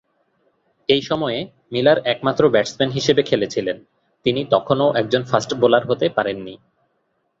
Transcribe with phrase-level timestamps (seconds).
[0.89, 1.39] এই সময়ে,
[1.71, 3.77] মিলার একমাত্র ব্যাটসম্যান হিসাবে খেলেছিলেন;
[4.25, 6.55] তিনি তখনও একজন ফাস্ট বোলার হতে পারেননি।